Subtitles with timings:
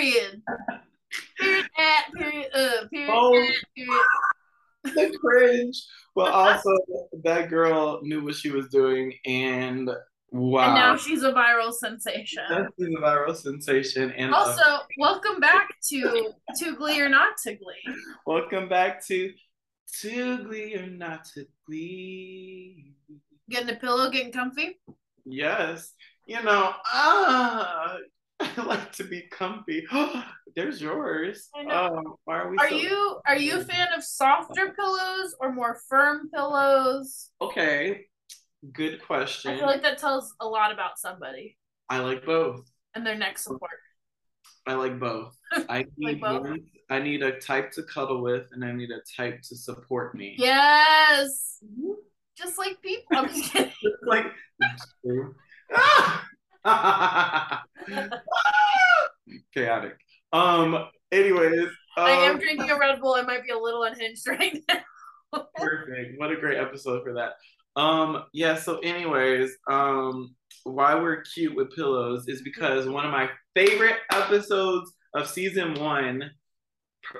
[0.00, 0.42] Period.
[1.38, 3.34] Period at period uh period Oh.
[3.36, 4.04] at period.
[5.12, 5.82] the cringe.
[6.14, 6.70] But also,
[7.24, 9.90] that girl knew what she was doing, and
[10.30, 12.42] wow, And now she's a viral sensation.
[12.48, 14.10] that's a viral sensation.
[14.12, 14.62] And uh, Also,
[14.98, 17.94] welcome back to To Glee or Not to Glee.
[18.26, 19.32] welcome back to
[20.00, 22.94] To Glee or Not to Glee.
[23.50, 24.80] Getting a pillow, getting comfy.
[25.26, 25.92] Yes,
[26.26, 27.96] you know, ah,
[28.56, 29.84] I like to be comfy.
[30.56, 31.48] There's yours.
[31.54, 31.96] I know.
[31.96, 32.56] Um, why are we?
[32.58, 37.30] Are so- you are you a fan of softer pillows or more firm pillows?
[37.40, 38.06] okay?
[38.72, 39.52] Good question.
[39.52, 41.56] I feel like that tells a lot about somebody
[41.88, 42.60] I like both.
[42.94, 43.70] and their neck support.
[44.66, 45.34] I like both.
[45.68, 46.42] I need both?
[46.42, 46.60] one.
[46.90, 50.34] I need a type to cuddle with, and I need a type to support me.
[50.38, 51.58] Yes.
[52.36, 53.04] Just like people.
[53.16, 53.72] I'm just kidding.
[54.06, 54.26] Like.
[56.64, 57.64] Ah!
[59.60, 59.96] Chaotic.
[60.32, 60.86] Um.
[61.12, 61.68] Anyways.
[61.96, 63.14] I am um, drinking a Red Bull.
[63.14, 65.46] I might be a little unhinged right now.
[65.56, 66.18] Perfect.
[66.18, 67.32] What a great episode for that.
[67.76, 73.28] Um, yeah, so anyways, um, why we're cute with pillows is because one of my
[73.54, 76.30] favorite episodes of season one,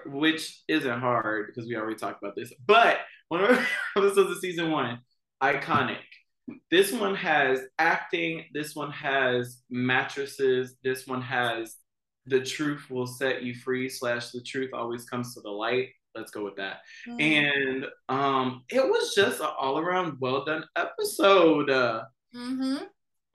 [0.07, 4.39] which isn't hard because we already talked about this, but one of my episodes of
[4.39, 5.01] season one,
[5.43, 5.99] iconic.
[6.71, 11.77] This one has acting, this one has mattresses, this one has
[12.27, 15.89] the truth will set you free, slash the truth always comes to the light.
[16.15, 22.03] Let's go with that and um it was just an all-around well done episode uh,
[22.35, 22.79] mm-hmm.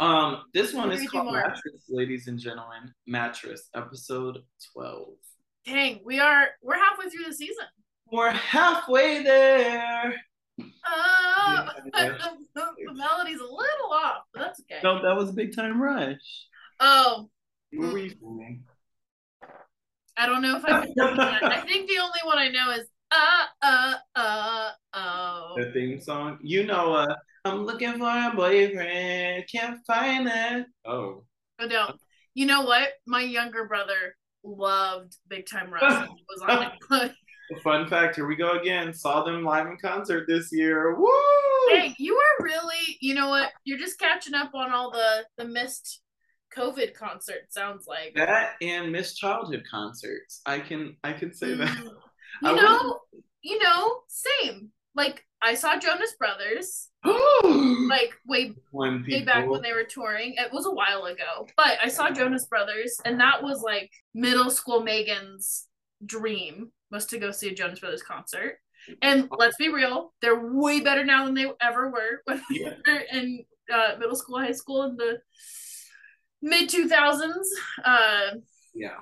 [0.05, 4.39] um this one is called mattress ladies and gentlemen mattress episode
[4.73, 5.08] 12
[5.66, 7.64] Dang, we are we're halfway through the season.
[8.11, 10.14] we're halfway there
[10.59, 12.17] Oh, Yeah.
[12.53, 14.81] the, the melody's a little off, but that's okay.
[14.83, 16.47] no that was a big time rush
[16.81, 17.30] Oh,
[17.72, 18.64] what were you singing
[20.17, 21.19] I don't know if I can.
[21.19, 25.53] I think the only one I know is uh uh uh oh.
[25.58, 27.15] the theme song you know uh
[27.45, 31.23] i'm looking for a boyfriend can't find it oh
[31.59, 31.99] I don't.
[32.33, 32.89] You know what?
[33.05, 35.83] My younger brother loved Big Time Rush.
[36.03, 36.71] it was on
[37.03, 37.11] it.
[37.64, 41.08] fun fact here we go again saw them live in concert this year Woo!
[41.70, 43.52] hey, you are really, you know what?
[43.65, 46.02] You're just catching up on all the the missed
[46.55, 47.42] COVID concert.
[47.49, 48.14] Sounds like.
[48.16, 50.42] that and Miss Childhood concerts.
[50.45, 51.67] I can I can say that.
[51.67, 51.89] Mm.
[52.43, 52.99] I You was- know,
[53.42, 54.70] you know, same.
[54.95, 60.36] Like I saw Jonas Brothers, like way when way back when they were touring.
[60.38, 64.49] It was a while ago, but I saw Jonas Brothers, and that was like middle
[64.49, 65.67] school Megan's
[66.05, 68.58] dream was to go see a Jonas Brothers concert.
[69.02, 72.99] And let's be real, they're way better now than they ever were when we were
[73.11, 75.17] in uh, middle school, high school and the
[76.45, 77.50] mid two thousands.
[77.83, 78.36] Uh,
[78.73, 79.00] yeah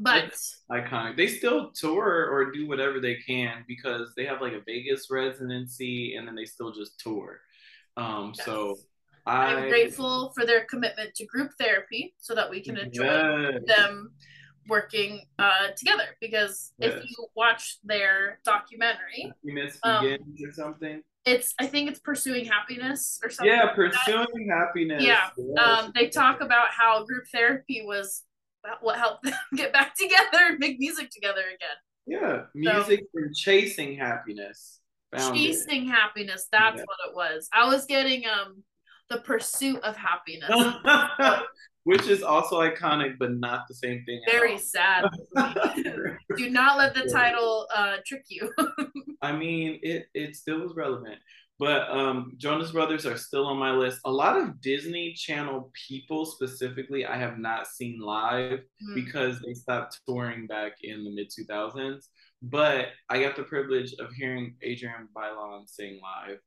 [0.00, 0.34] but
[0.70, 1.16] iconic.
[1.16, 6.16] They still tour or do whatever they can because they have like a Vegas residency
[6.16, 7.40] and then they still just tour.
[7.96, 8.76] Um, so
[9.26, 13.60] I I'm grateful for their commitment to group therapy so that we can enjoy Yes.
[13.66, 14.12] them
[14.68, 16.16] working uh, together.
[16.20, 21.02] Because if you watch their documentary, Happiness Um, begins or something.
[21.24, 23.52] It's I think it's pursuing happiness or something.
[23.52, 23.92] Yeah, like that.
[24.04, 25.02] pursuing happiness.
[25.02, 25.58] Yeah, Yes.
[25.58, 28.22] Um, they talk about how group therapy was
[28.80, 31.76] what helped them get back together and make music together again.
[32.06, 34.80] yeah, music and chasing happiness.
[35.16, 35.38] Found it.
[35.40, 36.84] Chasing happiness, that's Yeah.
[36.84, 37.48] what it was.
[37.52, 38.62] I was getting um
[39.10, 40.50] the pursuit of happiness.
[41.84, 44.22] Which is also iconic, but not the same thing.
[44.30, 45.04] Very sad.
[46.36, 48.50] Do not let the title uh trick you.
[49.22, 51.18] I mean, it it still was relevant.
[51.58, 54.00] But um, Jonas Brothers are still on my list.
[54.04, 58.94] A lot of Disney Channel people specifically, I have not seen live Hmm.
[58.94, 62.08] because they stopped touring back in the mid 2000s.
[62.42, 66.38] But I got the privilege of hearing Adrienne Bailon sing live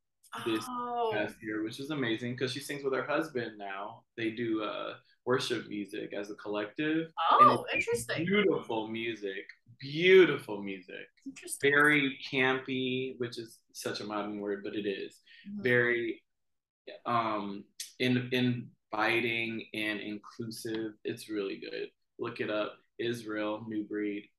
[0.46, 4.04] this oh, past year, which is amazing because she sings with her husband now.
[4.18, 7.08] They do uh, worship music as a collective.
[7.32, 8.26] oh, interesting.
[8.26, 9.46] Beautiful music.
[9.80, 11.08] Beautiful music
[11.62, 15.20] very campy, which is such a modern word, but it is
[15.50, 15.64] Mhm.
[15.64, 16.24] very
[17.06, 17.66] um
[18.00, 20.94] in inviting and inclusive.
[21.04, 21.90] It's really good.
[22.20, 22.78] Look it up.
[23.00, 24.30] Israel, New Breed.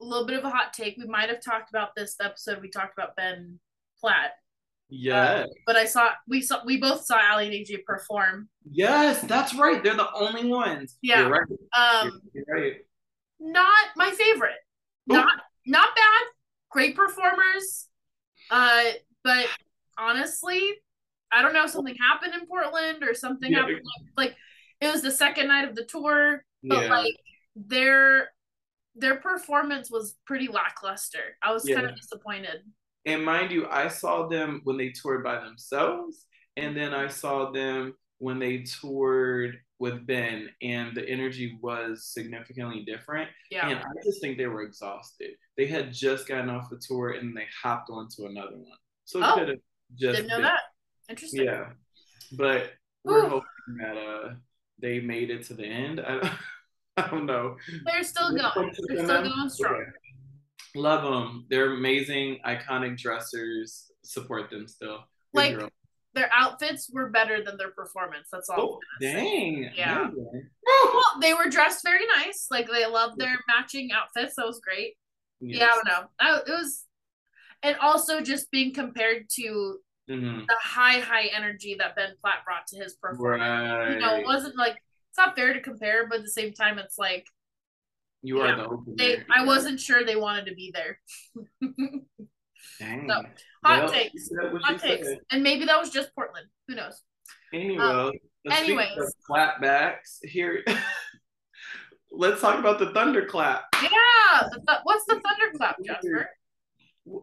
[0.00, 0.96] A little bit of a hot take.
[0.98, 2.60] We might have talked about this episode.
[2.60, 3.58] We talked about Ben
[4.00, 4.32] Platt,
[4.90, 5.48] Yes.
[5.64, 8.48] but I saw we saw we both saw Aly and AJ perform.
[8.70, 9.82] yes, that's right.
[9.82, 10.98] They're the only ones.
[11.02, 11.20] Yeah.
[11.20, 11.48] You're right.
[11.78, 12.76] Um, You're right.
[13.38, 14.56] not my favorite.
[15.06, 15.28] Not
[15.66, 16.24] not bad.
[16.70, 17.88] Great performers.
[18.50, 18.84] Uh,
[19.24, 19.46] but
[19.98, 20.60] honestly,
[21.30, 21.64] I don't know.
[21.64, 23.60] If something happened in Portland or something Yeah.
[23.60, 23.82] happened.
[24.16, 24.36] Like
[24.80, 26.90] it was the second night of the tour, but Yeah.
[26.90, 27.16] like
[27.56, 28.30] their
[28.94, 31.38] their performance was pretty lackluster.
[31.42, 31.76] I was Yeah.
[31.76, 32.62] kind of disappointed.
[33.06, 36.26] And mind you, I saw them when they toured by themselves,
[36.56, 42.84] and then I saw them when they toured with Ben, and the energy was significantly
[42.84, 43.28] different.
[43.50, 43.68] Yeah.
[43.68, 45.32] And I just think they were exhausted.
[45.56, 48.78] They had just gotten off a tour and they hopped onto another one.
[49.06, 49.58] So it Oh, could have
[49.98, 50.60] just Didn't know been- that.
[51.08, 51.44] Interesting.
[51.46, 51.64] Yeah.
[52.38, 52.70] But
[53.02, 53.28] we're Ooh.
[53.28, 54.34] hoping that uh
[54.78, 55.98] they made it to the end.
[56.00, 56.30] I don't,
[56.96, 57.56] I don't know.
[57.84, 58.72] They're still going.
[58.86, 59.84] They're still going strong.
[60.76, 61.46] Love them.
[61.50, 63.90] They're amazing, iconic dressers.
[64.04, 64.98] Support them still.
[65.34, 65.70] Good Like, girl.
[66.14, 68.28] Their outfits were better than their performance.
[68.30, 68.60] That's all.
[68.60, 69.30] oh, I'm gonna say.
[69.30, 69.70] dang.
[69.74, 70.10] Yeah.
[70.12, 72.46] Well, they were dressed very nice.
[72.50, 74.34] Like they loved their matching outfits.
[74.36, 74.94] That was great.
[75.40, 76.04] Yeah, I don't know.
[76.20, 76.84] I, it was,
[77.62, 79.78] and also just being compared to
[80.10, 80.46] Mhm.
[80.46, 83.40] the high, high energy that Ben Platt brought to his performance.
[83.40, 83.92] Right.
[83.94, 84.72] You know, it wasn't like
[85.10, 87.26] it's not fair to compare, but at the same time, it's like
[88.22, 88.94] you are the opener.
[88.96, 89.22] they.
[89.34, 91.00] I wasn't sure they wanted to be there.
[92.82, 93.08] Dang.
[93.08, 93.14] So,
[93.64, 94.14] hot Well, takes.
[94.14, 95.18] you said what Hot takes, said.
[95.30, 96.46] and maybe that was just Portland.
[96.68, 97.00] Who knows?
[97.54, 98.12] Anyway, Um,
[98.50, 99.14] anyways.
[99.28, 100.64] clapbacks here.
[102.10, 103.64] let's talk about the thunderclap.
[103.82, 103.88] Yeah.
[104.50, 106.28] The, th- what's the thunderclap, Jasper?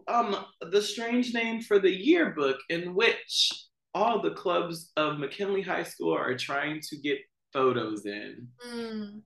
[0.08, 3.52] Um, the strange name for the yearbook in which
[3.94, 7.18] all the clubs of McKinley High School are trying to get
[7.54, 8.48] photos in.
[8.68, 9.22] Mm,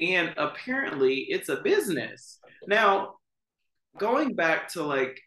[0.00, 2.40] And apparently it's a business.
[2.66, 3.14] Now,
[3.98, 5.20] going back to like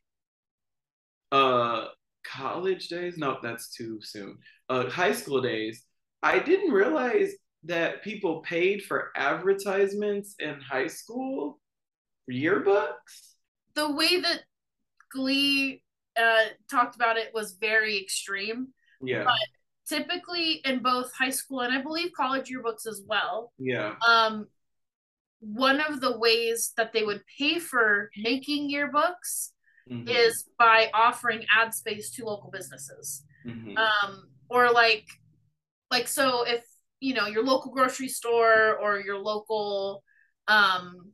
[1.32, 1.86] uh
[2.24, 4.38] college days, no, that's too soon.
[4.70, 5.84] Uh high school days,
[6.24, 7.32] I didn't realize
[7.64, 11.60] that people paid for advertisements in high school
[12.30, 13.36] yearbooks.
[13.76, 14.42] the way that
[15.12, 15.84] Glee
[16.18, 18.68] uh, talked about it was very extreme.
[19.02, 19.24] Yeah.
[19.26, 19.40] But
[19.88, 23.96] typically, in both high school and I believe college yearbooks as well, Yeah.
[24.08, 24.48] um,
[25.40, 29.52] one of the ways that they would pay for making yearbooks
[29.92, 30.08] Mhm.
[30.10, 33.24] is by offering ad space to local businesses.
[33.46, 33.78] Mhm.
[33.78, 35.08] um or like
[35.90, 36.64] like so if
[37.00, 40.04] you know your local grocery store or your local
[40.48, 41.12] um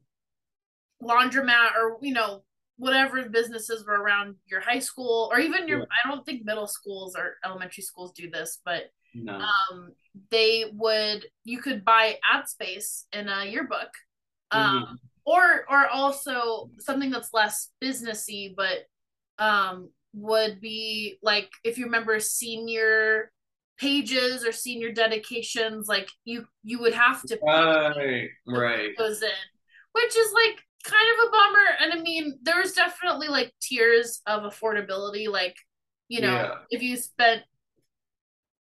[1.01, 2.43] laundromat or you know
[2.77, 5.85] whatever businesses were around your high school or even your Yeah.
[6.03, 9.33] i don't think middle schools or elementary schools do this but no.
[9.39, 9.91] um
[10.31, 13.91] they would you could buy ad space in a yearbook
[14.51, 15.06] um Mhm.
[15.27, 18.79] Or or also something that's less businessy but
[19.43, 23.31] um would be like if you remember senior
[23.77, 28.29] pages or senior dedications like you you would have to Right.
[28.47, 28.91] Right.
[28.97, 29.29] those in
[29.91, 34.43] which is like kind of a bummer and i mean there's definitely like tiers of
[34.43, 35.55] affordability like
[36.07, 36.51] you know Yeah.
[36.71, 37.43] if you spent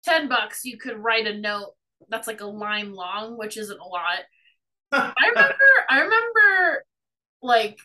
[0.05, 1.73] 10 bucks you could write a note
[2.09, 4.21] that's like a line long which isn't a lot
[4.95, 6.85] I remember I remember
[7.43, 7.79] like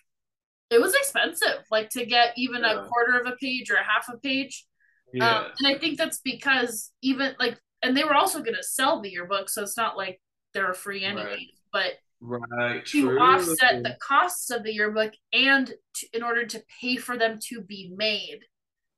[0.70, 2.84] it was expensive, like to get even Yeah.
[2.84, 4.66] a quarter of a page or a half a page.
[5.14, 5.38] yeah.
[5.40, 9.10] Um, and I think that's because even like and they were also gonna sell the
[9.10, 10.22] yearbook, so it's not like
[10.54, 11.40] they were free Right.
[11.72, 12.86] But right.
[12.88, 13.20] to True.
[13.20, 17.62] offset the costs of the yearbook and to, in order to pay for them to
[17.62, 18.40] be made,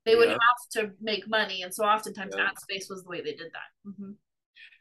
[0.05, 0.39] they would have
[0.71, 2.47] to make money, and so oftentimes Yeah.
[2.47, 3.89] ad space was the way they did that.
[3.91, 4.15] Mhm.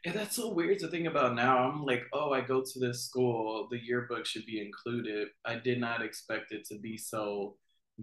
[0.03, 1.59] And that's so weird to think about now.
[1.59, 5.27] I'm like, oh, I go to this school, the yearbook should be included.
[5.45, 7.55] I did not expect it to be so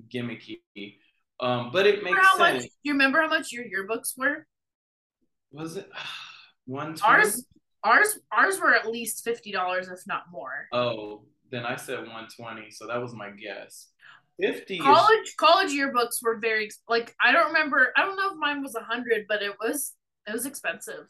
[0.09, 0.61] gimmicky.
[1.41, 2.63] Um, but it makes sense.
[2.63, 2.71] much?
[2.83, 4.47] You remember how much your yearbooks were?
[5.51, 5.91] Was it
[6.67, 7.45] one Ours,
[7.83, 10.69] ours, ours were at least fifty dollars, if not more.
[10.73, 13.89] Oh, then I said 120, so that was my guess.
[14.41, 17.93] 50 is College, college yearbooks were very like I don't remember.
[17.97, 19.95] I don't know if mine was a hundred, but it was
[20.29, 21.07] it was expensive.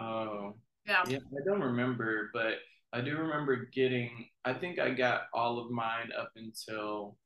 [0.00, 0.54] Oh
[0.86, 1.04] Yeah.
[1.08, 2.54] yeah, I don't remember, but
[2.92, 7.16] I do remember getting I think I got all of mine up until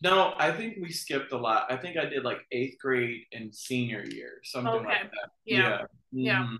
[0.00, 1.70] no, I think we skipped a lot.
[1.72, 4.86] I think I did like eighth grade and senior year, something Okay.
[4.86, 5.30] like that.
[5.46, 5.86] Yeah.
[6.12, 6.42] Yeah.
[6.42, 6.58] Mhm.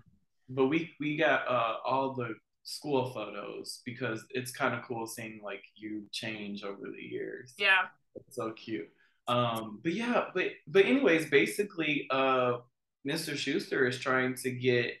[0.49, 5.39] But we we got uh all the school photos because it's kind of cool seeing
[5.43, 7.53] like you change over the years.
[7.57, 7.87] Yeah.
[8.15, 8.89] It's so cute.
[9.27, 12.59] Um, but yeah, but but anyways, basically, uh,
[13.07, 13.33] Mr.
[13.33, 14.93] Schuester is trying to get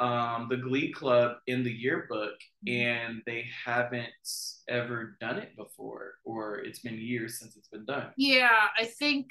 [0.00, 2.34] um the Glee Club in the yearbook,
[2.66, 4.08] and they haven't
[4.68, 8.10] ever done it before, or it's been years since it's been done.
[8.16, 9.28] Yeah, I think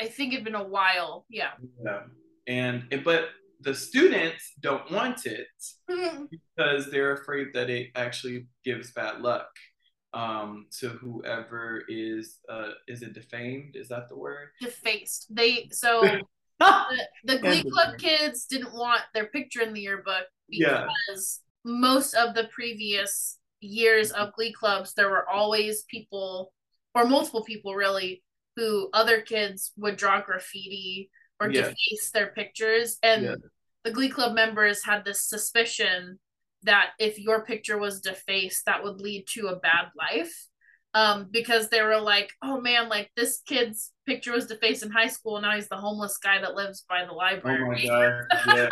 [0.00, 1.26] I think it'd been a while.
[1.28, 1.50] Yeah.
[1.84, 2.02] Yeah,
[2.46, 3.28] and but
[3.60, 5.48] the students don't want it
[5.88, 9.48] because they're afraid that it actually gives bad luck
[10.14, 15.34] um to whoever is uh is it defamed is that the word Defaced.
[15.34, 16.02] They so
[16.60, 20.86] the, the Glee Club kids didn't want their picture in the yearbook Yeah.
[21.08, 26.52] because most of the previous years of glee clubs there were always people
[26.94, 28.22] or multiple people really
[28.54, 31.10] who other kids would draw graffiti
[31.40, 31.62] or Yeah.
[31.62, 33.34] deface their pictures and Yeah.
[33.84, 36.20] the glee club members had this suspicion
[36.62, 40.46] that if your picture was defaced that would lead to a bad life
[40.94, 45.08] um, because they were like oh man like this kid's picture was defaced in high
[45.08, 47.86] school and now he's the homeless guy that lives by the library." Oh my
[48.46, 48.56] god.
[48.56, 48.68] Yeah.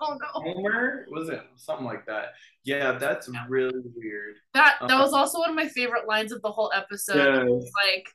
[0.00, 1.06] oh no Homer?
[1.10, 2.32] Was it something like that?
[2.64, 3.44] Yeah, that's Yeah.
[3.48, 4.36] really weird.
[4.54, 5.02] that that Uh-huh.
[5.04, 7.16] was also one of my favorite lines of the whole episode
[7.48, 7.70] Yes.
[7.86, 8.08] like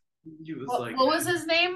[0.44, 1.76] He was what, like what was his name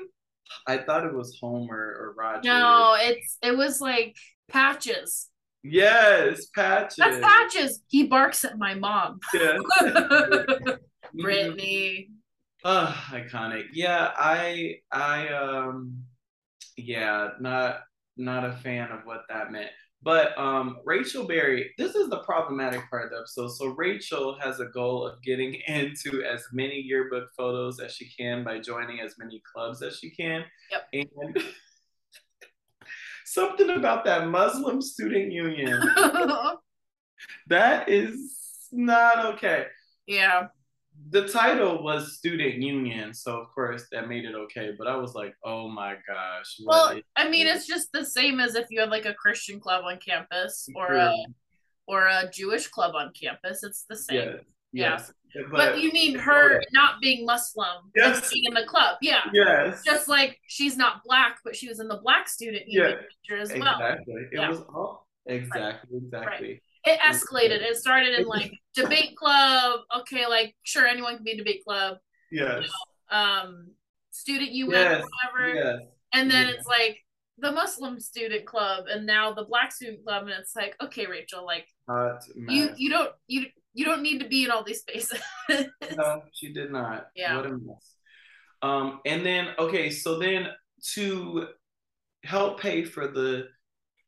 [0.65, 2.41] I thought it was Homer or Roger.
[2.49, 4.15] no it's it was like
[4.49, 5.29] patches
[5.63, 6.95] Yes, Patches.
[6.97, 9.57] that's patches he barks at my mom Yeah.
[11.13, 12.09] brittany
[12.63, 13.65] Uh, iconic.
[13.73, 16.03] Yeah, I I um
[16.75, 17.81] yeah, not
[18.17, 19.69] not a fan of what that meant.
[20.01, 23.49] But um Rachel Berry, this is the problematic part of the episode.
[23.49, 28.43] So Rachel has a goal of getting into as many yearbook photos as she can
[28.43, 30.43] by joining as many clubs as she can.
[30.71, 30.87] Yep.
[30.93, 31.43] And
[33.25, 35.79] something about that Muslim student union.
[37.47, 39.65] That is not okay
[40.07, 40.47] yeah
[41.09, 45.13] the title was student union so of course that made it okay but i was
[45.13, 48.89] like oh my gosh well i mean it's just the same as if you had
[48.89, 51.13] like a christian club on campus or a
[51.87, 54.35] or a jewish club on campus it's the same yes,
[54.73, 54.89] Yeah.
[54.89, 55.11] yes.
[55.51, 58.29] but, you mean her not being muslim Yes.
[58.31, 61.87] being in the club yeah yes just like she's not black but she was in
[61.87, 62.97] the black student union
[63.29, 63.37] Yeah.
[63.37, 64.49] as well exactly it Yeah.
[64.49, 67.61] was all exactly exactly it escalated.
[67.61, 69.81] it started in like debate club.
[69.99, 71.97] Okay like sure anyone can be debate club.
[72.31, 72.69] Yes.
[73.09, 73.71] um
[74.11, 75.05] student UN Yes.
[75.33, 75.55] whatever.
[75.55, 75.79] Yes.
[76.13, 76.53] And then Yeah.
[76.53, 76.97] it's like
[77.39, 81.45] the muslim student club and now the black student club and it's like okay rachel
[81.45, 81.67] like
[82.49, 85.19] you you don't you you don't need to be in all these spaces.
[85.95, 87.07] No she did not.
[87.15, 87.35] Yeah.
[87.37, 87.93] what a mess.
[88.63, 90.47] Um and then okay so then
[90.93, 91.47] to
[92.23, 93.47] help pay for the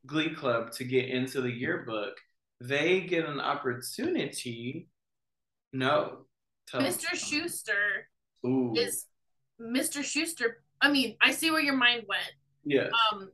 [0.08, 2.16] glee club to get into the yearbook
[2.62, 4.88] they get an opportunity
[5.74, 6.25] no
[6.74, 8.04] mr schuester
[8.46, 8.74] Ooh.
[8.75, 9.06] is
[9.62, 12.32] mr schuester i mean i see where your mind went
[12.66, 12.89] Yeah.
[13.12, 13.30] um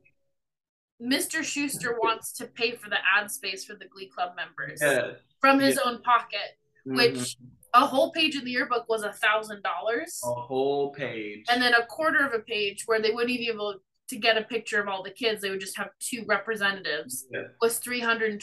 [1.02, 5.16] mr schuester wants to pay for the ad space for the glee club members yes
[5.40, 5.90] from his Yeah.
[5.90, 7.36] own pocket which Mhm.
[7.74, 11.74] a whole page in the yearbook was a thousand dollars a whole page and then
[11.74, 14.80] a quarter of a page where they wouldn't even be able to get a picture
[14.80, 17.44] of all the kids they would just have two representatives Yeah.
[17.60, 18.40] was $325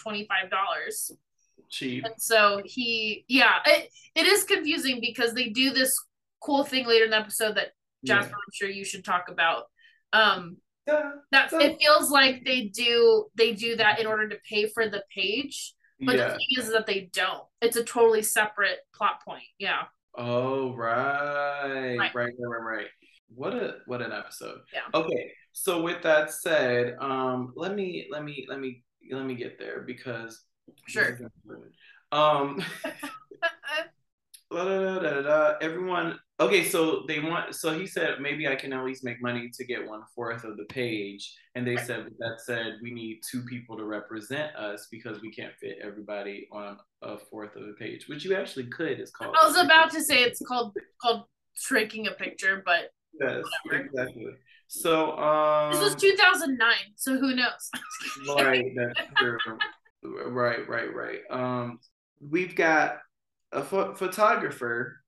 [1.69, 5.91] cheap and so he yeah it, it is confusing because they do this
[6.39, 7.69] cool thing later in the episode that
[8.05, 9.63] jasper i'm sure you should talk about
[10.11, 11.11] um yeah.
[11.31, 15.01] that it feels like they do they do that in order to pay for the
[15.15, 16.27] page but yeah.
[16.27, 19.83] the thing is that they don't it's a totally separate plot point yeah
[20.15, 21.97] Oh right.
[21.97, 21.97] Right.
[21.97, 22.87] right, right, right, right.
[23.33, 24.59] What a what an episode.
[24.71, 24.81] Yeah.
[24.93, 29.57] Okay, so with that said, um, let me let me let me let me get
[29.57, 30.43] there because
[30.87, 31.17] Sure.
[32.11, 32.63] Um,
[34.51, 36.19] da, da, da, da, everyone.
[36.39, 37.55] Okay, so they want.
[37.55, 40.57] So he said maybe I can at least make money to get one fourth of
[40.57, 45.21] the page, and they said that said we need two people to represent us because
[45.21, 48.99] we can't fit everybody on a fourth of the page, which you actually could.
[48.99, 49.35] It's called.
[49.39, 51.23] i was about to say it's called called
[51.55, 53.85] shrinking a picture but Yes, Whatever.
[53.85, 54.25] exactly.
[54.73, 57.69] So, um, This was 2009, so who knows?
[58.27, 59.37] right, that's true.
[60.03, 61.19] right, right, right.
[61.29, 61.79] Um,
[62.19, 62.97] we've got
[63.51, 64.99] a pho- photographer,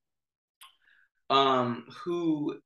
[1.32, 2.60] um, who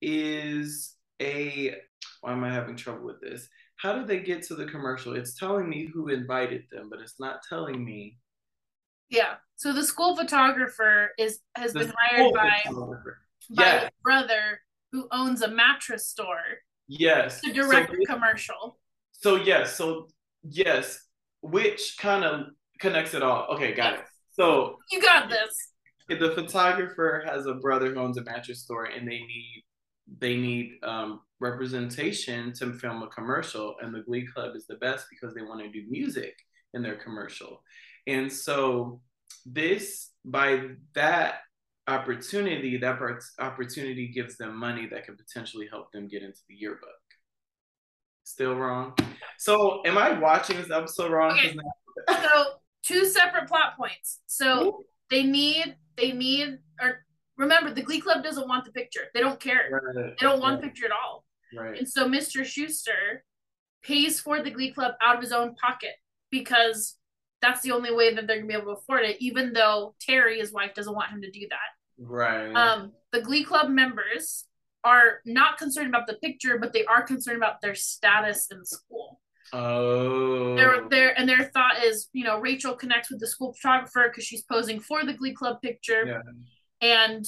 [0.00, 1.74] is a.
[2.22, 3.46] Why am I having trouble with this?
[3.76, 5.14] How did they get to the commercial?
[5.16, 8.16] It's telling me who invited them, but it's not telling me.
[9.10, 9.34] yeah.
[9.56, 12.62] So the school photographer is has the been hired by
[13.50, 14.60] by his brother
[14.92, 17.40] who owns a mattress store yes.
[17.42, 18.78] to direct So a commercial.
[19.12, 20.08] So yes, so
[20.42, 20.98] yes,
[21.42, 22.46] which kind of
[22.78, 23.46] connects it all.
[23.54, 24.00] Okay, got it.
[24.30, 25.72] So You got this.
[26.08, 29.64] the photographer has a brother who owns a mattress store, and they need
[30.20, 35.06] they need um, representation to film a commercial, and the Glee Club is the best
[35.10, 36.34] because they want to do music
[36.72, 37.62] in their commercial,
[38.06, 39.00] and so
[39.44, 40.62] this by
[40.94, 41.40] that
[41.88, 46.54] opportunity, that part- opportunity gives them money that could potentially help them get into the
[46.54, 46.88] yearbook.
[48.24, 48.94] Still wrong.
[49.38, 51.32] So, am I watching this episode wrong?
[51.38, 51.56] Okay.
[52.10, 52.44] So
[52.84, 54.20] two separate plot points.
[54.26, 57.04] So they need they need or
[57.36, 59.02] remember the Glee Club doesn't want the picture.
[59.14, 59.68] They don't care.
[59.70, 61.24] Right, They don't want the picture at all.
[61.56, 61.78] right.
[61.78, 62.42] And so Mr.
[62.42, 63.20] Schuester
[63.82, 65.92] pays for the Glee Club out of his own pocket
[66.30, 66.96] because
[67.40, 70.38] that's the only way that they're gonna be able to afford it, even though Terri,
[70.38, 71.77] his wife, doesn't want him to do that.
[71.98, 72.52] Right.
[72.52, 74.46] Um, the Glee Club members
[74.84, 79.20] are not concerned about the picture, but they are concerned about their status in school.
[79.52, 80.54] oh.
[80.56, 84.24] Their their and their thought is, you know, Rachel connects with the school photographer because
[84.24, 86.20] she's posing for the Glee Club picture, Yeah.
[86.80, 87.24] and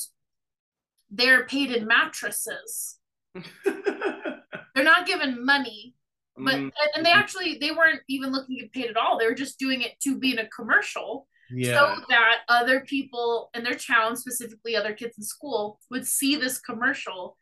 [1.10, 2.98] they're paid in mattresses.
[3.64, 5.94] They're not given money,
[6.36, 9.18] but Mm, and they actually they weren't even looking to get paid at all.
[9.18, 11.74] They were just doing it to be in a commercial yeah.
[11.78, 16.58] so that other people in their town, specifically other kids in school, would see this
[16.60, 17.36] commercial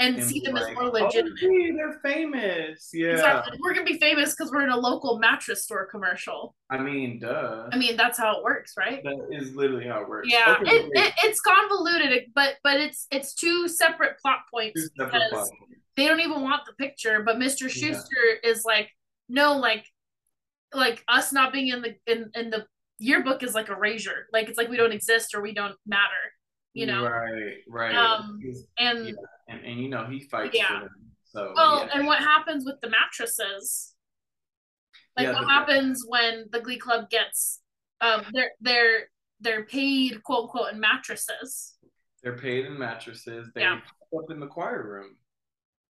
[0.00, 1.38] and, And see them as like, more "Oh, legitimate.
[1.40, 2.90] gee, they're famous.
[2.92, 3.08] Yeah.
[3.14, 3.58] Exactly.
[3.60, 6.54] We're gonna be famous because we're in a local mattress store commercial.
[6.70, 7.68] I mean, duh.
[7.72, 9.02] I mean, that's how it works, right?
[9.02, 10.28] That is literally how it works.
[10.30, 14.88] Yeah, Okay, it, it, it's convoluted, but but it's it's two separate plot Two points
[14.96, 15.50] separate because plots.
[15.96, 17.24] they don't even want the picture.
[17.24, 17.62] But Mr.
[17.62, 17.88] Yeah.
[17.90, 18.90] Schuester is like,
[19.28, 19.84] no, like,
[20.72, 22.66] like us not being in the in in the
[22.98, 24.26] yearbook is like erasure.
[24.32, 26.32] Like it's like we don't exist or we don't matter,
[26.74, 27.04] you know.
[27.04, 27.94] Right, right.
[27.94, 28.38] Um,
[28.78, 29.12] And yeah,
[29.48, 30.66] and, and you know he fights Yeah.
[30.68, 30.90] for them.
[31.24, 31.90] So well, yeah.
[31.98, 33.94] and what happens with the mattresses?
[35.16, 37.60] Like Yeah, what the- happens when the Glee Club gets
[38.00, 41.76] um they're they're they're paid quote unquote in mattresses.
[42.22, 43.48] they're paid in mattresses.
[43.54, 43.80] They Yeah.
[44.10, 45.16] pop up in the choir room.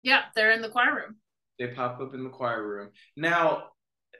[0.03, 1.17] Yeah, they're in the choir room.
[1.57, 2.91] They pop up in the choir room.
[3.17, 3.71] Now,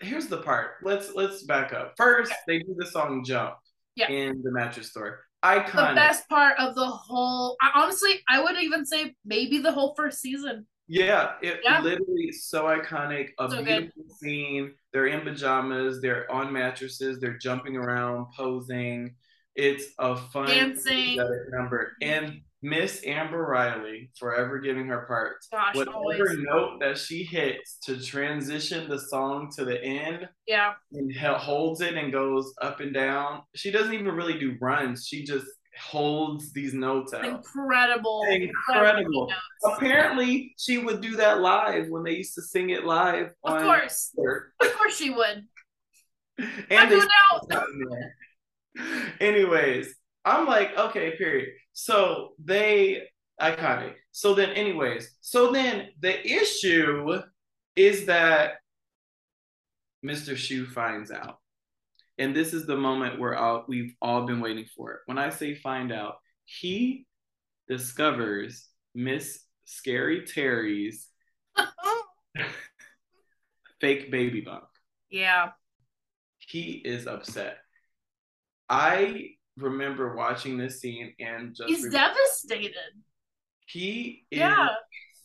[0.02, 0.72] here's the part.
[0.84, 1.94] Let's let's back up.
[1.98, 3.56] First, they do the song "Jump"
[3.96, 4.10] Yeah.
[4.10, 5.22] in the mattress store.
[5.44, 5.90] Iconic.
[5.90, 9.94] The best part of the whole I, honestly, I would even say maybe the whole
[9.96, 10.68] first season.
[10.88, 11.82] Yeah, it Yeah.
[11.82, 13.30] literally so iconic.
[13.40, 13.66] A So good.
[13.94, 14.74] beautiful scene.
[14.92, 16.02] They're in pajamas.
[16.02, 17.20] They're on mattresses.
[17.20, 19.16] They're jumping around, posing.
[19.56, 21.18] It's a fun Dancing.
[21.52, 21.96] number.
[22.02, 25.48] And Miss Amber Riley, forever giving her parts.
[25.52, 26.20] Gosh, Whatever always.
[26.40, 30.74] note that she hits to transition the song to the end Yeah.
[30.92, 33.44] and holds it and goes up and down.
[33.56, 35.08] She doesn't even really do runs.
[35.08, 35.46] She just
[35.80, 37.24] holds these notes out.
[37.24, 38.26] Incredible.
[38.30, 39.28] Incredible.
[39.30, 39.78] notes.
[39.78, 43.28] Apparently, she would do that live when they used to sing it live.
[43.46, 44.12] Of course.
[44.14, 44.54] Twitter.
[44.60, 45.46] Of course she would.
[46.40, 47.44] And I'm they doing out.
[47.44, 49.16] still in there.
[49.20, 49.94] Anyways,
[50.26, 51.50] I'm like, okay, period.
[51.74, 53.04] So they
[53.42, 53.94] iconic.
[54.12, 57.22] So then, anyways, so then the issue
[57.76, 58.54] is that
[60.06, 60.34] Mr.
[60.36, 61.40] Schue finds out.
[62.18, 65.00] And this is the moment where all, we've all been waiting for it.
[65.06, 67.06] When I say find out, he
[67.70, 71.08] discovers Miss Scary Terri's
[73.82, 74.66] fake baby bump.
[75.10, 75.50] yeah.
[76.40, 77.58] He is upset.
[78.68, 82.74] I remember watching this scene and just He's re- devastated.
[83.68, 84.68] he is Yeah.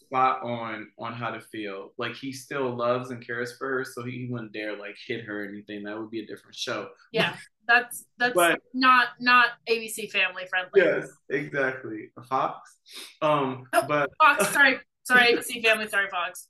[0.00, 1.92] spot on on how to feel.
[1.98, 5.44] Like he still loves and cares for her, so he wouldn't dare like hit her
[5.44, 5.84] or anything.
[5.84, 6.90] That would be a different show.
[7.12, 7.36] Yeah.
[7.66, 10.82] That's that's But- not not ABC family friendly.
[10.82, 12.10] Yes, exactly.
[12.28, 12.76] Fox.
[13.22, 13.86] Um, Oh.
[13.88, 14.80] but Fox, sorry.
[15.04, 16.48] Sorry, ABC family, sorry, Fox.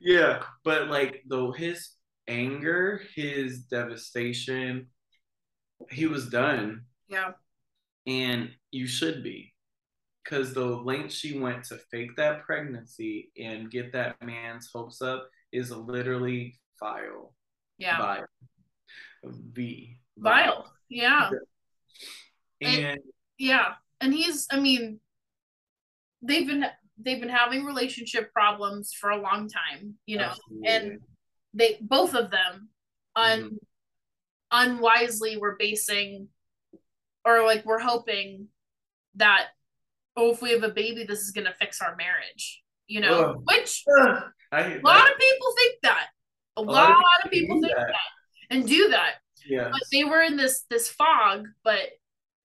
[0.00, 1.90] yeah, but like though his
[2.28, 4.88] anger, his devastation,
[5.90, 6.82] he was done.
[7.08, 7.32] Yeah.
[8.06, 9.52] And you should be.
[10.24, 15.28] Because the length she went to fake that pregnancy and get that man's hopes up
[15.52, 17.32] is literally vile.
[17.78, 17.98] Yeah.
[17.98, 18.26] Vile.
[19.24, 19.98] V.
[20.18, 20.72] Vile.
[20.88, 21.30] Yeah.
[22.60, 22.98] And
[23.38, 23.74] Yeah.
[24.00, 25.00] And he's I mean
[26.22, 26.64] they've been
[26.98, 30.24] they've been having relationship problems for a long time, you know.
[30.30, 30.68] absolutely.
[30.68, 31.00] and
[31.54, 32.68] they both of them
[33.14, 33.58] un Mhm.
[34.50, 36.28] unwisely were basing
[37.26, 38.48] or like we're hoping
[39.16, 39.46] that
[40.16, 43.42] oh if we have a baby this is gonna fix our marriage you know Ugh.
[43.44, 46.06] which Ugh, a lot of people think that
[46.56, 47.88] a, lot lot, of people think that.
[47.88, 48.54] that.
[48.56, 49.14] and do that
[49.48, 49.68] Yes.
[49.70, 51.90] but they were in this this fog but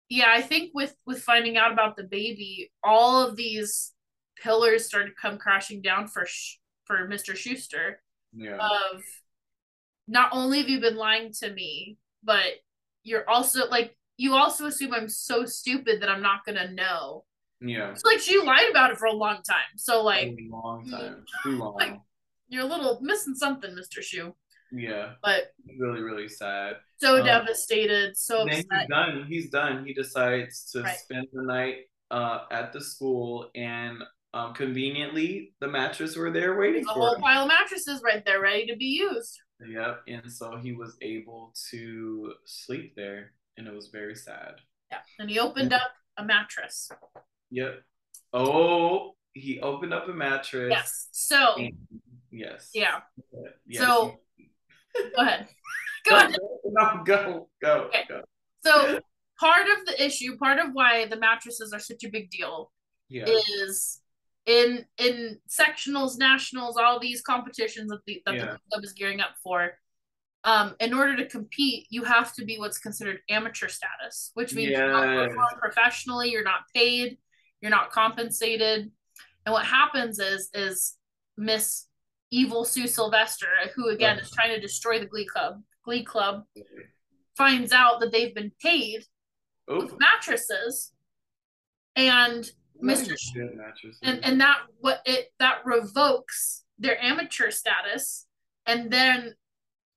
[0.09, 3.93] yeah i think with with finding out about the baby all of these
[4.41, 7.95] pillars started to come crashing down for Sh- for mr schuester
[8.35, 8.57] Yeah.
[8.57, 9.01] of
[10.07, 12.43] not only have you been lying to me, but
[13.03, 17.25] you're also like you also assume I'm so stupid that I'm not gonna know.
[17.73, 17.91] yeah.
[17.91, 19.71] It's like she lied about it for a long time.
[19.77, 21.15] So like a long time.
[21.43, 21.75] Too long.
[21.75, 21.99] like-
[22.49, 23.99] you're a little missing something, Mr.
[24.07, 24.31] Schue.
[24.71, 25.13] yeah.
[25.23, 25.41] But
[25.79, 26.71] Really, really sad.
[27.03, 29.25] so Um, devastated, so he's done.
[29.27, 29.75] He's done.
[29.87, 30.97] He decides to Right.
[31.05, 31.77] spend the night
[32.11, 33.95] uh, at the school, and
[34.35, 37.21] um, conveniently, the mattress were there waiting There's a whole him.
[37.21, 39.33] pile of mattresses right there ready to be used.
[39.77, 40.01] Yep.
[40.07, 44.55] And so he was able to sleep there, and it was very sad.
[44.91, 44.99] Yeah.
[45.19, 46.89] And he opened up a mattress.
[47.51, 47.81] Yep.
[48.33, 50.69] Oh, he opened up a mattress.
[50.71, 51.07] Yes.
[51.11, 51.73] So and-
[52.31, 52.71] yes.
[52.73, 53.01] yeah.
[53.67, 53.83] Yes.
[53.83, 54.19] So-
[55.15, 55.47] go ahead.
[56.05, 56.35] Go ahead.
[56.65, 58.03] No, go, go, Okay.
[58.09, 58.21] go.
[58.65, 58.99] So
[59.39, 62.73] part of the issue, part of why the mattresses are such a big deal
[63.07, 63.23] Yeah.
[63.25, 64.01] is
[64.45, 68.41] in in sectionals, nationals, all these competitions that the that Yeah.
[68.51, 69.79] the club is gearing up for.
[70.45, 74.71] Um, in order to compete, you have to be what's considered amateur status, which means
[74.71, 75.53] you're not Yes.
[75.57, 77.17] professionally, you're not paid,
[77.61, 78.91] you're not compensated.
[79.45, 80.97] And what happens is is
[81.37, 81.87] Miss
[82.31, 86.43] Evil Sue Sylvester, who again is trying to destroy the Glee Club, Glee Club,
[87.37, 89.05] finds out that they've been paid
[89.67, 90.91] with mattresses,
[91.95, 92.51] and
[92.81, 93.15] Mr.
[93.55, 93.99] Mattresses.
[94.01, 98.25] and and that what it that revokes their amateur status
[98.65, 99.35] and then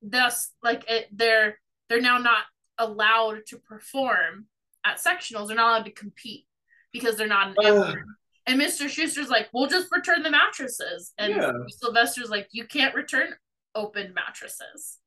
[0.02, 2.44] thus like it they're they're now not
[2.78, 4.46] allowed to perform
[4.84, 5.48] at sectionals.
[5.48, 6.46] They're not allowed to compete
[6.92, 8.02] because they're not an amateur
[8.46, 11.12] and mr schuester's like we'll just return the mattresses.
[11.18, 11.52] And Yeah.
[11.68, 13.34] sylvester's like you can't return
[13.74, 14.98] open mattresses.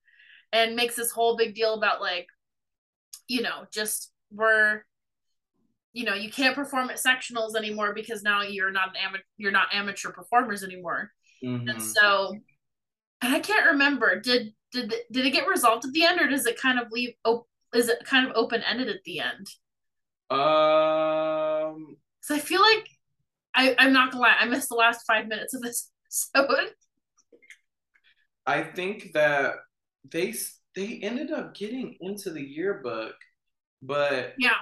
[0.52, 2.28] And makes this whole big deal about like
[3.28, 4.84] you know just we're
[5.93, 9.52] you know you can't perform at sectionals anymore because now you're not an amateur you're
[9.52, 11.12] not amateur performers anymore.
[11.41, 11.82] And Mhm.
[11.82, 12.36] so
[13.21, 16.28] and i can't remember did did the- did it get resolved at the end or
[16.28, 19.48] does it kind of leave op- is it kind of open ended at the end?
[20.32, 22.88] Um, so i feel like
[23.56, 25.90] i i'm not gonna lie i missed the last five minutes of this
[26.36, 26.72] episode.
[28.46, 29.56] I think that
[30.12, 30.34] they
[30.76, 33.16] they ended up getting into the yearbook,
[33.82, 34.62] but yeah.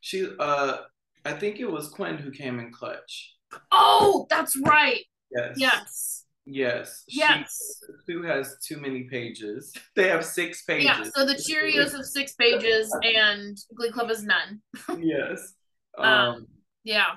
[0.00, 0.78] she uh
[1.24, 3.36] I think it was Quinn who came in clutch.
[3.70, 5.04] oh that's right.
[5.30, 5.54] Yes.
[5.56, 7.04] yes Yes.
[7.06, 9.72] yes She, who has too many pages?
[9.96, 10.84] They have six pages.
[10.84, 14.60] yeah so the cheerios have six pages and glee club has none
[15.00, 15.54] yes.
[15.98, 16.46] Um, Um,
[16.84, 17.16] yeah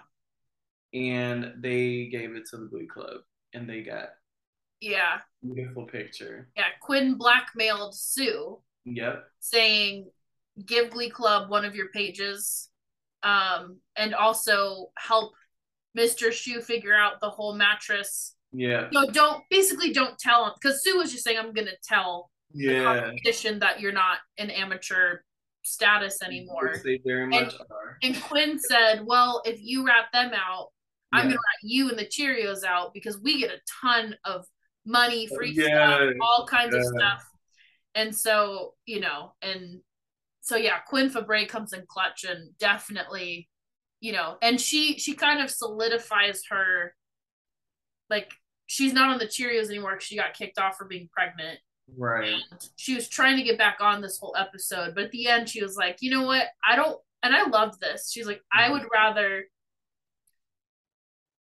[0.94, 3.18] and they gave it to the Glee Club,
[3.54, 4.10] and they got
[4.82, 6.48] yeah beautiful picture.
[6.56, 9.24] yeah quinn blackmailed sue Yep.
[9.40, 10.10] saying
[10.66, 12.70] give glee club one of your pages
[13.24, 15.34] um and also help
[15.98, 18.88] mr Schue figure out the whole mattress Yeah.
[18.92, 22.64] no don't basically don't tell him because sue was just saying i'm gonna tell the
[22.64, 22.84] Yeah.
[22.84, 25.20] competition that you're not an amateur
[25.64, 27.98] status anymore They very much are.
[28.04, 30.68] and quinn said well if you rat them out
[31.12, 34.46] i'm gonna rat you and the cheerios out because we get a ton of
[34.86, 35.96] money free Yeah.
[35.98, 37.24] stuff all kinds of stuff
[37.96, 39.82] and so you know and
[40.42, 43.50] so yeah quinn fabray comes in clutch and definitely
[44.02, 46.94] you know and she she kind of solidifies her
[48.10, 48.32] like
[48.68, 51.60] she's not on the cheerios anymore because she got kicked off for being pregnant
[51.98, 52.34] Right.
[52.78, 55.62] she was trying to get back on this whole episode but at the end she
[55.62, 58.86] was like you know what i don't and i loved this she's like i would
[58.92, 59.44] rather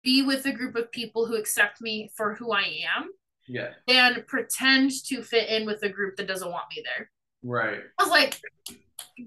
[0.04, 2.62] be with a group of people who accept me for who i
[2.96, 3.10] am
[3.48, 3.70] Yeah.
[3.88, 7.10] than pretend to fit in with a group that doesn't want me there
[7.44, 7.80] Right.
[7.98, 8.40] i was like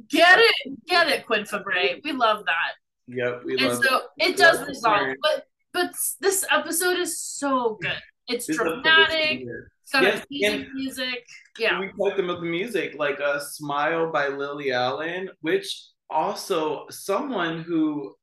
[0.09, 2.73] get it get it quinn fabray we love that
[3.09, 3.43] Yep.
[3.45, 7.99] We and love so it does Love resolve but but this episode is so good.
[8.29, 9.43] It's This dramatic.
[9.83, 11.27] it's got Yes, amazing music.
[11.59, 11.79] yeah.
[11.81, 18.15] We talked about the music, like a "Smile" by Lily Allen, which also someone who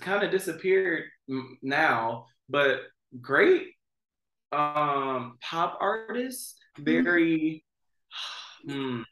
[0.00, 1.04] kind of disappeared
[1.62, 2.80] now, but
[3.20, 3.68] great
[4.52, 7.64] um pop artist, very
[8.68, 9.02] hmm,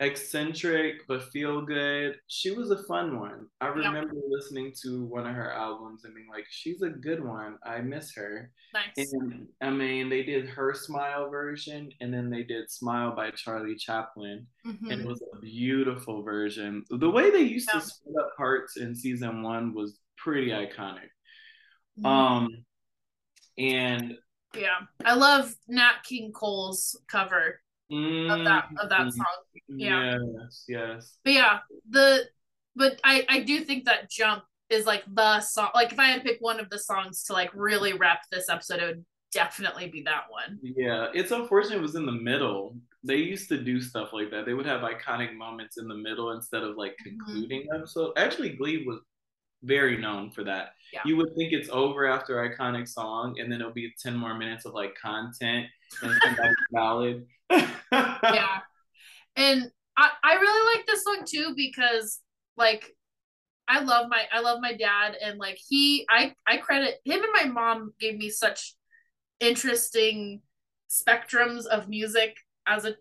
[0.00, 2.16] eccentric but feel good.
[2.26, 3.46] She was a fun one.
[3.60, 7.58] I remember listening to one of her albums and being like, "She's a good one.
[7.64, 12.42] I miss her." nice And I mean, they did her Smile version, and then they
[12.42, 14.90] did Smile by Charlie Chaplin, Mhm.
[14.90, 16.84] and it was a beautiful version.
[16.90, 17.80] The way they used Yeah.
[17.80, 21.10] to split up parts in season one was pretty iconic.
[21.98, 22.06] Mhm.
[22.06, 22.66] Um,
[23.56, 24.18] and
[24.54, 27.60] Yeah, I love Nat King Cole's cover
[28.30, 29.36] of that of that mm, song.
[29.68, 30.18] yeah.
[30.40, 32.24] yes, yes, But yeah, the
[32.76, 35.70] but I I do think that Jump is like the song.
[35.74, 38.48] Like if I had to pick one of the songs to like really wrap this
[38.48, 40.58] episode, it would definitely be that one.
[40.62, 41.08] yeah.
[41.12, 42.76] It's unfortunate it was in the middle.
[43.02, 44.46] They used to do stuff like that.
[44.46, 47.18] They would have iconic moments in the middle instead of like Mm-hmm.
[47.24, 48.12] concluding the episode.
[48.16, 49.00] Actually, Glee was
[49.62, 50.74] very known for that.
[50.92, 51.00] Yeah.
[51.04, 54.64] You would think it's over after iconic song, and then it'll be ten more minutes
[54.66, 55.66] of like content
[56.02, 57.26] and somebody's ballad.
[57.92, 58.58] Yeah,
[59.36, 62.20] and I I really like this one too because
[62.56, 62.94] like
[63.68, 67.32] I love my I love my dad and like he I I credit him and
[67.32, 68.74] my mom gave me such
[69.40, 70.42] interesting
[70.90, 72.36] spectrums of music
[72.66, 72.94] as a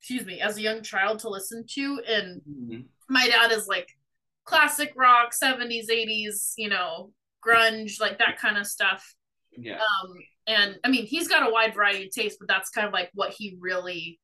[0.00, 2.84] excuse me as a young child to listen to and Mhm.
[3.08, 3.88] my dad is like
[4.44, 7.12] classic rock 70s 80s you know
[7.46, 9.14] grunge like that kind of stuff
[9.56, 9.78] Yeah.
[9.80, 10.14] um
[10.50, 13.10] and i mean he's got a wide variety of tastes but that's kind of like
[13.14, 14.18] what he really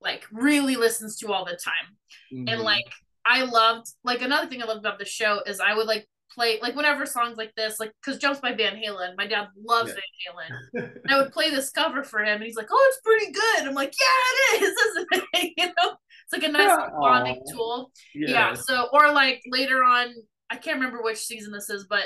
[0.00, 1.96] like really listens to all the time.
[2.32, 2.52] Mhm.
[2.52, 2.84] And like
[3.24, 6.58] I loved like another thing I loved about the show is I would like play
[6.60, 9.94] like whenever songs like this, like because Jumps by Van Halen, my dad loves Yeah.
[9.94, 10.92] Van Halen.
[11.04, 13.68] And I would play this cover for him and he's like, Oh, it's pretty good.
[13.68, 15.52] I'm like, Yeah, it is, isn't it?
[15.56, 17.90] you know, it's like a nice like, bonding tool.
[18.14, 18.30] yes.
[18.30, 18.54] Yeah.
[18.54, 20.12] So or like later on,
[20.50, 22.04] I can't remember which season this is, but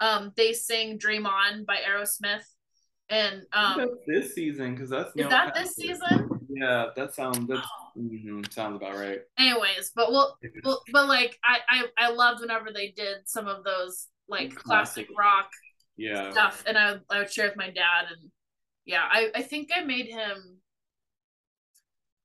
[0.00, 2.42] um they sing Dream On by Aerosmith.
[3.10, 6.28] And um this season because that's is that this season?
[6.50, 7.66] Yeah, that sounds that's
[7.96, 9.20] mhm, sounds about right.
[9.38, 13.64] Anyways, but we'll, well, but like I, I I loved whenever they did some of
[13.64, 15.16] those like classic Classic.
[15.18, 15.50] rock
[15.96, 16.32] Yeah.
[16.32, 18.30] stuff, and I I would share with my dad, and
[18.84, 20.58] yeah, I I think I made him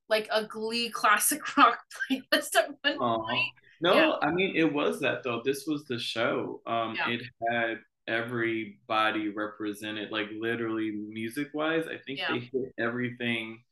[0.10, 1.80] like a Glee classic rock
[2.12, 3.18] playlist at one Aw.
[3.18, 3.54] point.
[3.82, 4.16] No, Yeah.
[4.22, 5.42] I mean it was that though.
[5.44, 6.62] This was the show.
[6.66, 7.10] Um, Yeah.
[7.10, 11.86] it had everybody represented, like literally music wise.
[11.88, 12.32] I think Yeah.
[12.34, 13.64] they hit everything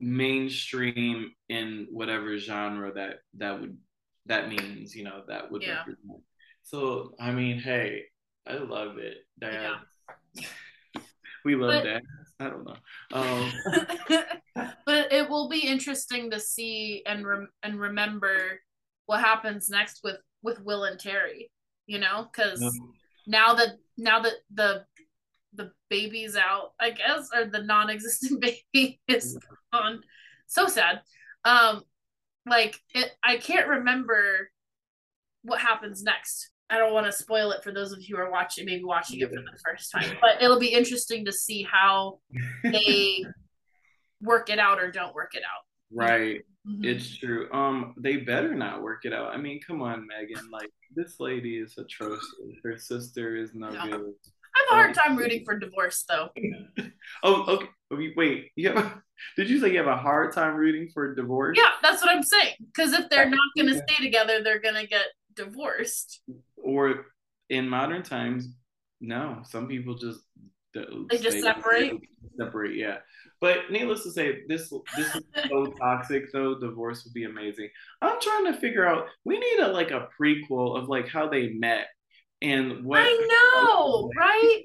[0.00, 3.78] mainstream in whatever genre that that would
[4.26, 4.94] that means.
[4.94, 5.78] You know that would Yeah.
[5.78, 6.22] represent.
[6.62, 8.04] So I mean, hey,
[8.46, 9.76] I love it, Dad.
[11.44, 12.02] we love But- that.
[12.40, 12.76] I don't know.
[13.12, 13.52] Um,
[14.84, 18.60] but it will be interesting to see and rem- and remember
[19.06, 21.50] what happens next with with Will and Terri.
[21.86, 22.60] You know, because.
[23.26, 24.84] Now that now that the
[25.54, 28.40] the baby's out, I guess, or the non-existent
[28.72, 29.38] baby is
[29.72, 30.00] gone.
[30.46, 31.02] So sad.
[31.44, 31.82] Um,
[32.46, 34.50] like it, I can't remember
[35.42, 36.50] what happens next.
[36.70, 39.20] I don't want to spoil it for those of you who are watching, maybe watching
[39.20, 42.20] it for the first time, but it'll be interesting to see how
[42.62, 43.24] they
[44.22, 45.66] work it out or don't work it out.
[45.94, 46.42] right.
[46.66, 46.84] Mhm.
[46.84, 47.50] It's true.
[47.52, 49.34] Um, they better not work it out.
[49.34, 50.48] I mean, come on, Megan.
[50.50, 52.24] Like this lady is atrocious.
[52.62, 53.88] Her sister is no Yeah.
[53.88, 54.14] good.
[54.54, 56.30] I have a hard time rooting for divorce, though.
[57.24, 57.68] Oh, okay.
[57.90, 59.00] Wait, Wait, you have
[59.36, 61.56] did you say you have a hard time rooting for divorce?
[61.58, 62.54] Yeah, that's what I'm saying.
[62.60, 66.20] Because if they're not going to stay together, they're going to get divorced.
[66.56, 67.06] Or
[67.48, 68.48] in modern times,
[69.00, 69.42] no.
[69.44, 70.20] Some people just
[70.74, 71.92] They just separate?
[72.38, 72.98] Separate, yeah.
[73.42, 76.32] But needless to say, this this is so toxic.
[76.32, 77.68] Though divorce would be amazing.
[78.00, 79.08] I'm trying to figure out.
[79.24, 81.88] We need a like a prequel of like how they met
[82.40, 83.28] and what I
[83.66, 84.62] know, right?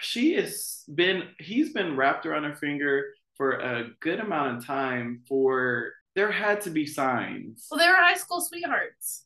[0.00, 5.22] she has been he's been wrapped around her finger for a good amount of time
[5.28, 9.24] for there had to be signs Well, they were high school sweethearts.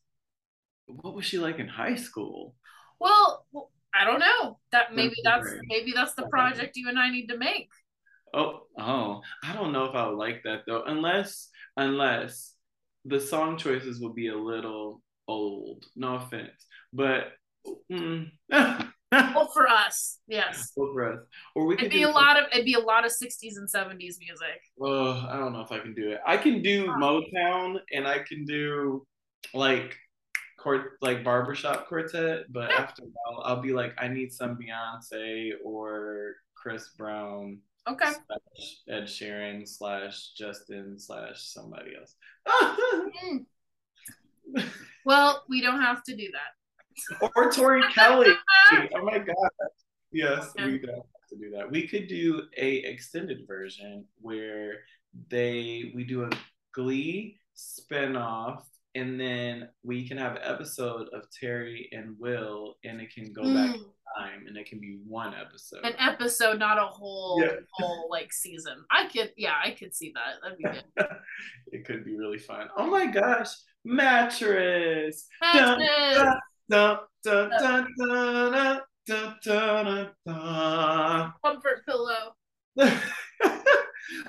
[0.86, 2.54] what was she like in high school
[2.98, 3.44] Well,
[3.94, 4.58] I don't know.
[4.70, 7.68] That maybe That's that's maybe that's the project you and I need to make.
[8.34, 12.54] Oh oh i don't know if i would like that though unless unless
[13.04, 17.32] the song choices will be a little old no offense but
[17.90, 18.28] mm,
[19.12, 20.72] Well, for us, yes.
[20.74, 21.18] Well, for us.
[21.54, 23.68] or we could It'd be a lot of it'd be a lot of 60s and
[23.68, 24.62] 70s music.
[24.80, 26.20] Oh, I don't know if I can do it.
[26.26, 29.06] I can do Motown and I can do
[29.52, 29.94] like
[30.58, 32.76] court like barbershop quartet, but Yeah.
[32.78, 38.12] after a while I'll be like, I need some Beyonce or Chris Brown Okay.
[38.88, 42.14] Ed Sheeran slash Justin slash somebody else.
[42.48, 43.46] Mm.
[45.04, 47.30] Well, we don't have to do that.
[47.36, 48.28] or Tori Kelly.
[48.94, 49.34] Oh my god.
[50.12, 50.66] Yes, Yeah.
[50.66, 51.70] we don't have to do that.
[51.70, 54.80] We could do a extended version where
[55.28, 56.30] they we do a
[56.72, 58.62] Glee spinoff
[58.94, 63.42] and then we can have an episode of Terri and Will and it can go
[63.42, 63.92] back in Mm.
[64.16, 65.80] time and it can be one episode.
[65.84, 67.56] An episode, not a whole Yeah.
[67.72, 68.84] whole like season.
[68.90, 70.40] I could yeah, I could see that.
[70.42, 70.84] That'd be good.
[71.72, 72.68] it could be really fun.
[72.76, 73.48] Oh my gosh,
[73.84, 75.26] mattress.
[75.40, 75.80] Dun.
[81.44, 82.34] Comfort pillow.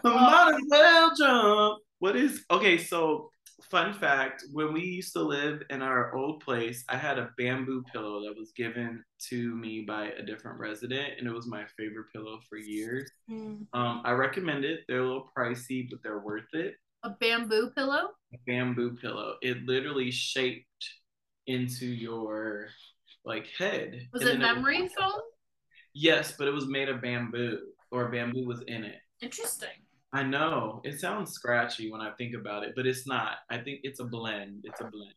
[0.04, 1.80] Might as well jump.
[2.00, 2.78] What is okay?
[2.78, 3.30] So,
[3.70, 7.84] fun fact: when we used to live in our old place, I had a bamboo
[7.92, 12.08] pillow that was given to me by a different resident, and it was my favorite
[12.14, 13.10] pillow for years.
[13.30, 13.66] Mm.
[13.74, 14.82] Um, I recommend it.
[14.88, 16.76] They're a little pricey, but they're worth it.
[17.04, 18.10] A bamboo pillow?
[18.34, 19.36] A bamboo pillow.
[19.42, 20.66] It literally shaped
[21.48, 22.68] into your
[23.26, 24.08] like head.
[24.14, 25.20] Was and it memory foam?
[25.94, 27.60] Yes, but it was made of bamboo,
[27.92, 28.96] or bamboo was in it.
[29.22, 29.70] Interesting.
[30.14, 33.38] I know it sounds scratchy when I think about it, but it's not.
[33.50, 34.64] I think it's a blend.
[34.64, 35.14] It's a blend.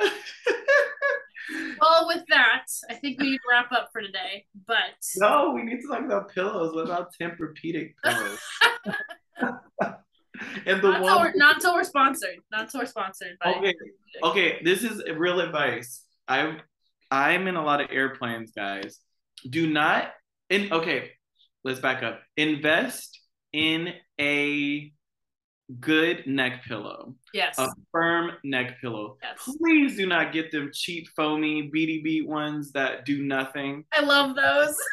[1.80, 4.44] Well, with that, I think we need to wrap up for today.
[4.66, 4.78] But
[5.16, 6.74] no, we need to talk about pillows.
[6.74, 8.38] What about Tempur-Pedic pillows?
[10.66, 11.20] and the not one.
[11.20, 12.36] we're, not until we're sponsored.
[12.52, 13.36] Not until we're sponsored.
[13.42, 13.74] By Okay,
[14.22, 14.60] okay.
[14.62, 16.04] This is real advice.
[16.28, 16.58] I
[17.10, 18.98] I'm in a lot of airplanes, guys.
[19.48, 20.12] Do not.
[20.50, 21.12] In okay,
[21.64, 22.20] let's back up.
[22.36, 23.18] Invest
[23.52, 24.92] in a
[25.78, 27.14] good neck pillow.
[27.32, 27.58] Yes.
[27.58, 29.16] A firm neck pillow.
[29.22, 29.56] Yes.
[29.58, 33.84] Please do not get them cheap, foamy, beady beat ones that do nothing.
[33.92, 34.74] I love those.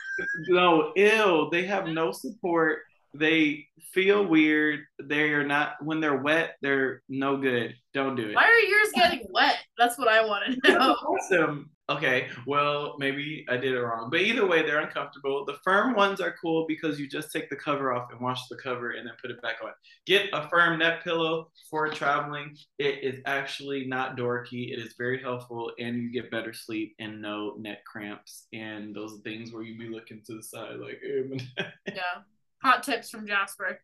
[0.48, 1.52] No, ill.
[1.52, 2.80] They have no support.
[3.14, 4.80] They feel weird.
[5.00, 6.56] They are not when they're wet.
[6.64, 7.76] They're no good.
[7.94, 8.36] Don't do it.
[8.36, 9.58] Why are yours getting wet?
[9.78, 10.94] That's what I want to know.
[10.94, 11.70] awesome.
[11.90, 14.10] Okay, well, maybe I did it wrong.
[14.10, 15.46] But either way, they're uncomfortable.
[15.46, 18.58] The firm ones are cool because you just take the cover off and wash the
[18.58, 19.72] cover and then put it back on.
[20.06, 22.58] Get a firm neck pillow for traveling.
[22.78, 24.74] It is actually not dorky.
[24.74, 29.22] It is very helpful and you get better sleep and no neck cramps and those
[29.24, 31.02] things where you be looking to the side like,
[31.88, 32.22] yeah.
[32.64, 33.80] Hot tips from Jasper.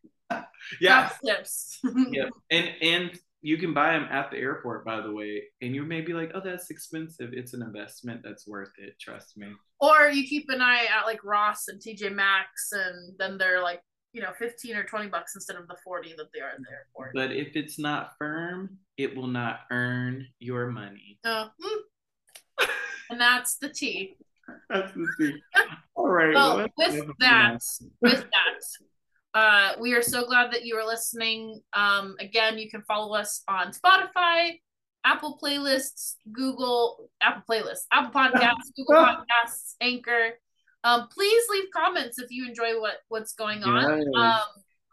[0.80, 1.06] yeah.
[1.06, 1.78] Hot tips.
[2.10, 2.28] yeah.
[2.50, 5.42] And and you can buy them at the airport, by the way.
[5.60, 7.34] And you may be like, oh, that's expensive.
[7.34, 8.98] It's an investment that's worth it.
[8.98, 9.48] Trust me.
[9.80, 13.82] Or you keep an eye at like Ross and TJ Maxx, and then they're like,
[14.14, 16.70] you know, 15 or 20 bucks instead of the 40 that they are at the
[16.72, 17.12] airport.
[17.12, 21.18] But if it's not firm, it will not earn your money.
[21.26, 22.66] Oh, mm.
[23.10, 24.16] and that's the tea.
[24.68, 25.42] That's the tea.
[25.94, 26.34] All right.
[26.34, 27.62] Well, well with that,
[28.02, 28.58] with that,
[29.34, 31.60] uh, we are so glad that you are listening.
[31.72, 34.60] Um, again, you can follow us on Spotify,
[35.04, 40.38] Apple Playlists, Google Apple Playlists, Apple Podcasts, Google Podcasts, Anchor.
[40.84, 43.98] Um, please leave comments if you enjoy what what's going on.
[43.98, 44.06] Yes.
[44.16, 44.40] Um,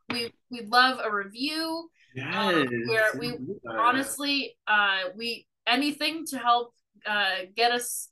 [0.10, 1.90] we we love a review.
[2.16, 2.36] Yes.
[2.36, 3.38] Um, where we
[3.70, 6.74] honestly, uh, we anything to help
[7.06, 8.10] uh, get us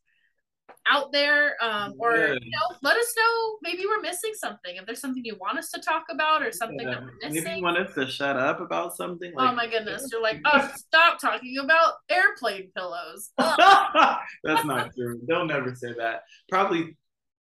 [0.87, 2.33] out there um, or yeah.
[2.41, 3.57] you know let us know
[3.89, 6.95] we're missing something if there's something you want us to talk about or something yeah.
[6.95, 9.67] that we're missing maybe you want us to shut up about something like, oh my
[9.67, 15.93] goodness you're like oh stop talking about airplane pillows that's not true they'll never say
[15.97, 16.95] that probably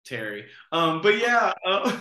[0.08, 1.98] Terri um but yeah uh,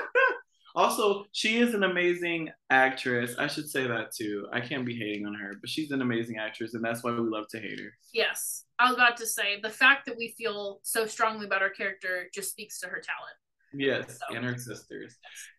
[0.74, 5.26] also she is an amazing actress i should say that too i can't be hating
[5.26, 7.92] on her but she's an amazing actress and that's why we love to hate her
[8.14, 11.70] yes I was about to say the fact that we feel so strongly about our
[11.70, 13.36] character just speaks to her talent.
[13.76, 14.36] Yes, so.
[14.36, 15.16] and her sisters.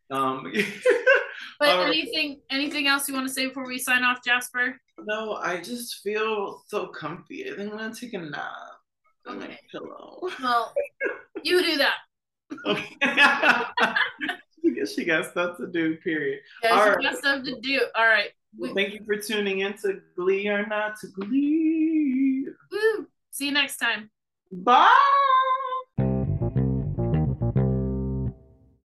[0.09, 0.51] Um,
[1.59, 4.79] but uh, anything, anything else you want to say before we sign off, Jasper?
[4.99, 7.49] No, I just feel so comfy.
[7.49, 8.51] I think I'm gonna take a nap
[9.27, 10.19] on my pillow.
[10.41, 10.73] Well,
[11.43, 11.95] you do that.
[12.65, 12.95] Okay.
[13.01, 13.95] I
[14.75, 15.97] guess she got stuff to do.
[15.97, 16.39] Period.
[16.63, 17.03] Yeah, All she right.
[17.03, 17.81] got stuff to do.
[17.95, 18.29] All right.
[18.57, 22.47] Well, thank you for tuning in to Glee or Not to Glee.
[22.71, 23.07] Woo!
[23.31, 24.09] See you next time.
[24.51, 25.53] Bye.